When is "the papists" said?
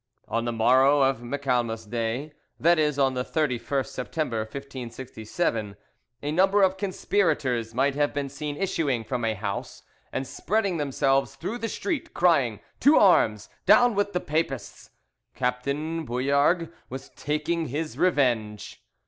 14.13-14.89